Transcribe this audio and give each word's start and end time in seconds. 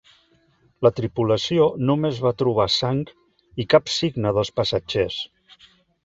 La 0.85 0.89
tripulació 0.99 1.67
només 1.89 2.21
va 2.27 2.31
trobar 2.39 2.65
sang 2.75 3.01
i 3.65 3.67
cap 3.75 3.91
signe 3.97 4.31
dels 4.39 4.51
passatgers. 4.61 5.19